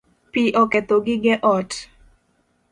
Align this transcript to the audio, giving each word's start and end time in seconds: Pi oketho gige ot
Pi 0.31 0.43
oketho 0.61 0.95
gige 1.05 1.33
ot 1.53 1.71